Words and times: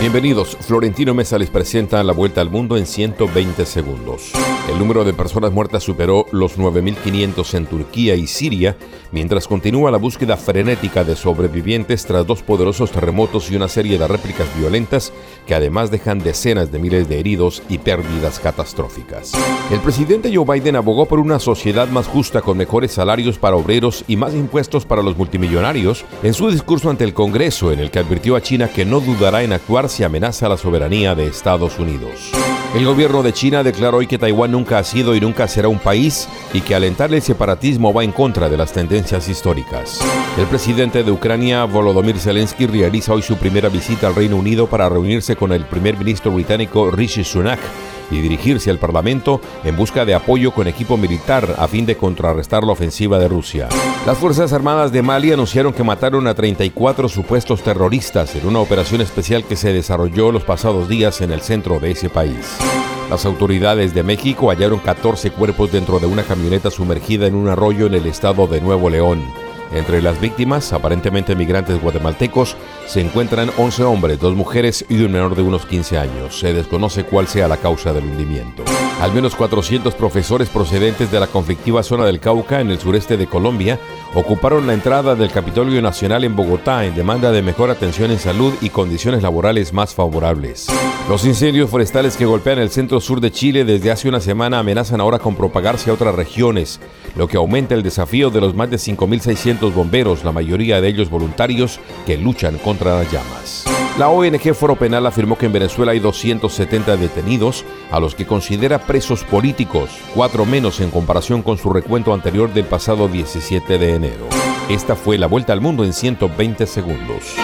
Bienvenidos, 0.00 0.56
Florentino 0.60 1.12
Mesa 1.12 1.38
les 1.38 1.50
presenta 1.50 2.04
la 2.04 2.12
vuelta 2.12 2.40
al 2.40 2.50
mundo 2.50 2.76
en 2.76 2.86
120 2.86 3.66
segundos. 3.66 4.30
El 4.70 4.78
número 4.78 5.02
de 5.02 5.12
personas 5.12 5.50
muertas 5.50 5.82
superó 5.82 6.26
los 6.30 6.56
9.500 6.56 7.54
en 7.54 7.66
Turquía 7.66 8.14
y 8.14 8.28
Siria, 8.28 8.76
mientras 9.10 9.48
continúa 9.48 9.90
la 9.90 9.98
búsqueda 9.98 10.36
frenética 10.36 11.02
de 11.02 11.16
sobrevivientes 11.16 12.04
tras 12.04 12.24
dos 12.26 12.42
poderosos 12.42 12.92
terremotos 12.92 13.50
y 13.50 13.56
una 13.56 13.66
serie 13.66 13.98
de 13.98 14.06
réplicas 14.06 14.46
violentas 14.56 15.12
que 15.46 15.56
además 15.56 15.90
dejan 15.90 16.20
decenas 16.20 16.70
de 16.70 16.78
miles 16.78 17.08
de 17.08 17.18
heridos 17.18 17.62
y 17.68 17.78
pérdidas 17.78 18.38
catastróficas. 18.38 19.32
El 19.72 19.80
presidente 19.80 20.30
Joe 20.32 20.44
Biden 20.44 20.76
abogó 20.76 21.06
por 21.06 21.18
una 21.18 21.40
sociedad 21.40 21.88
más 21.88 22.06
justa 22.06 22.40
con 22.40 22.56
mejores 22.56 22.92
salarios 22.92 23.36
para 23.36 23.56
obreros 23.56 24.04
y 24.06 24.16
más 24.16 24.32
impuestos 24.34 24.84
para 24.84 25.02
los 25.02 25.16
multimillonarios 25.16 26.04
en 26.22 26.34
su 26.34 26.50
discurso 26.50 26.88
ante 26.88 27.04
el 27.04 27.14
Congreso 27.14 27.72
en 27.72 27.80
el 27.80 27.90
que 27.90 27.98
advirtió 27.98 28.36
a 28.36 28.42
China 28.42 28.68
que 28.68 28.84
no 28.84 29.00
dudará 29.00 29.42
en 29.42 29.52
actuar 29.52 29.87
si 29.88 30.04
amenaza 30.04 30.48
la 30.48 30.56
soberanía 30.56 31.14
de 31.14 31.26
Estados 31.26 31.78
Unidos. 31.78 32.30
El 32.74 32.84
gobierno 32.84 33.22
de 33.22 33.32
China 33.32 33.62
declaró 33.62 33.98
hoy 33.98 34.06
que 34.06 34.18
Taiwán 34.18 34.52
nunca 34.52 34.78
ha 34.78 34.84
sido 34.84 35.14
y 35.14 35.20
nunca 35.20 35.48
será 35.48 35.68
un 35.68 35.78
país 35.78 36.28
y 36.52 36.60
que 36.60 36.74
alentar 36.74 37.12
el 37.12 37.22
separatismo 37.22 37.94
va 37.94 38.04
en 38.04 38.12
contra 38.12 38.50
de 38.50 38.58
las 38.58 38.72
tendencias 38.72 39.28
históricas. 39.28 40.00
El 40.36 40.46
presidente 40.46 41.02
de 41.02 41.10
Ucrania, 41.10 41.64
Volodymyr 41.64 42.18
Zelensky, 42.18 42.66
realiza 42.66 43.14
hoy 43.14 43.22
su 43.22 43.36
primera 43.36 43.70
visita 43.70 44.08
al 44.08 44.14
Reino 44.14 44.36
Unido 44.36 44.66
para 44.66 44.88
reunirse 44.88 45.34
con 45.34 45.52
el 45.52 45.64
primer 45.64 45.96
ministro 45.96 46.30
británico 46.30 46.90
Rishi 46.90 47.24
Sunak 47.24 47.60
y 48.10 48.20
dirigirse 48.20 48.70
al 48.70 48.78
Parlamento 48.78 49.40
en 49.64 49.76
busca 49.76 50.04
de 50.04 50.14
apoyo 50.14 50.52
con 50.52 50.66
equipo 50.66 50.96
militar 50.96 51.56
a 51.58 51.68
fin 51.68 51.86
de 51.86 51.96
contrarrestar 51.96 52.64
la 52.64 52.72
ofensiva 52.72 53.18
de 53.18 53.28
Rusia. 53.28 53.68
Las 54.06 54.18
Fuerzas 54.18 54.52
Armadas 54.52 54.92
de 54.92 55.02
Mali 55.02 55.32
anunciaron 55.32 55.72
que 55.72 55.84
mataron 55.84 56.26
a 56.26 56.34
34 56.34 57.08
supuestos 57.08 57.62
terroristas 57.62 58.34
en 58.36 58.46
una 58.46 58.60
operación 58.60 59.00
especial 59.00 59.44
que 59.44 59.56
se 59.56 59.72
desarrolló 59.72 60.32
los 60.32 60.44
pasados 60.44 60.88
días 60.88 61.20
en 61.20 61.30
el 61.30 61.40
centro 61.40 61.80
de 61.80 61.90
ese 61.92 62.08
país. 62.08 62.58
Las 63.10 63.24
autoridades 63.24 63.94
de 63.94 64.02
México 64.02 64.50
hallaron 64.50 64.80
14 64.80 65.30
cuerpos 65.30 65.72
dentro 65.72 65.98
de 65.98 66.06
una 66.06 66.22
camioneta 66.22 66.70
sumergida 66.70 67.26
en 67.26 67.34
un 67.34 67.48
arroyo 67.48 67.86
en 67.86 67.94
el 67.94 68.06
estado 68.06 68.46
de 68.46 68.60
Nuevo 68.60 68.90
León. 68.90 69.47
Entre 69.72 70.00
las 70.00 70.20
víctimas, 70.20 70.72
aparentemente 70.72 71.34
migrantes 71.34 71.80
guatemaltecos, 71.80 72.56
se 72.86 73.00
encuentran 73.00 73.50
11 73.58 73.84
hombres, 73.84 74.18
dos 74.18 74.34
mujeres 74.34 74.84
y 74.88 75.02
un 75.02 75.12
menor 75.12 75.36
de 75.36 75.42
unos 75.42 75.66
15 75.66 75.98
años. 75.98 76.38
Se 76.38 76.52
desconoce 76.52 77.04
cuál 77.04 77.28
sea 77.28 77.48
la 77.48 77.58
causa 77.58 77.92
del 77.92 78.04
hundimiento. 78.04 78.64
Al 79.00 79.12
menos 79.12 79.36
400 79.36 79.94
profesores 79.94 80.48
procedentes 80.48 81.12
de 81.12 81.20
la 81.20 81.28
conflictiva 81.28 81.84
zona 81.84 82.04
del 82.04 82.18
Cauca, 82.18 82.60
en 82.60 82.70
el 82.70 82.80
sureste 82.80 83.16
de 83.16 83.28
Colombia, 83.28 83.78
ocuparon 84.12 84.66
la 84.66 84.74
entrada 84.74 85.14
del 85.14 85.30
Capitolio 85.30 85.80
Nacional 85.80 86.24
en 86.24 86.34
Bogotá 86.34 86.84
en 86.84 86.96
demanda 86.96 87.30
de 87.30 87.40
mejor 87.40 87.70
atención 87.70 88.10
en 88.10 88.18
salud 88.18 88.52
y 88.60 88.70
condiciones 88.70 89.22
laborales 89.22 89.72
más 89.72 89.94
favorables. 89.94 90.66
Los 91.08 91.24
incendios 91.24 91.70
forestales 91.70 92.16
que 92.16 92.26
golpean 92.26 92.58
el 92.58 92.70
centro 92.70 93.00
sur 93.00 93.20
de 93.20 93.30
Chile 93.30 93.64
desde 93.64 93.92
hace 93.92 94.08
una 94.08 94.20
semana 94.20 94.58
amenazan 94.58 95.00
ahora 95.00 95.20
con 95.20 95.36
propagarse 95.36 95.90
a 95.90 95.94
otras 95.94 96.16
regiones, 96.16 96.80
lo 97.14 97.28
que 97.28 97.36
aumenta 97.36 97.76
el 97.76 97.84
desafío 97.84 98.30
de 98.30 98.40
los 98.40 98.56
más 98.56 98.68
de 98.68 98.78
5.600 98.78 99.72
bomberos, 99.72 100.24
la 100.24 100.32
mayoría 100.32 100.80
de 100.80 100.88
ellos 100.88 101.08
voluntarios, 101.08 101.78
que 102.04 102.16
luchan 102.16 102.58
contra 102.58 102.98
las 102.98 103.12
llamas. 103.12 103.67
La 103.98 104.10
ONG 104.10 104.54
Foro 104.54 104.76
Penal 104.76 105.04
afirmó 105.06 105.36
que 105.36 105.46
en 105.46 105.52
Venezuela 105.52 105.90
hay 105.90 105.98
270 105.98 106.96
detenidos, 106.96 107.64
a 107.90 107.98
los 107.98 108.14
que 108.14 108.26
considera 108.26 108.78
presos 108.78 109.24
políticos, 109.24 109.90
cuatro 110.14 110.46
menos 110.46 110.78
en 110.78 110.92
comparación 110.92 111.42
con 111.42 111.58
su 111.58 111.68
recuento 111.72 112.14
anterior 112.14 112.54
del 112.54 112.64
pasado 112.64 113.08
17 113.08 113.76
de 113.76 113.94
enero. 113.96 114.28
Esta 114.68 114.94
fue 114.94 115.18
la 115.18 115.26
vuelta 115.26 115.52
al 115.52 115.60
mundo 115.60 115.84
en 115.84 115.92
120 115.92 116.64
segundos. 116.68 117.34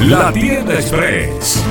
La 0.00 0.30
tienda 0.30 0.74
express. 0.74 1.64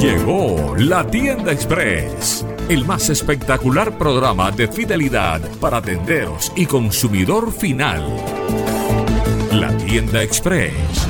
Llegó 0.00 0.74
la 0.78 1.06
tienda 1.06 1.52
express. 1.52 2.46
El 2.70 2.86
más 2.86 3.10
espectacular 3.10 3.98
programa 3.98 4.50
de 4.50 4.66
fidelidad 4.66 5.42
para 5.60 5.82
tenderos 5.82 6.50
y 6.56 6.64
consumidor 6.64 7.52
final. 7.52 8.02
La 9.52 9.76
tienda 9.76 10.22
express 10.22 11.09